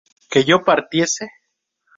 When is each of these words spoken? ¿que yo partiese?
¿que 0.31 0.39
yo 0.47 0.63
partiese? 0.69 1.25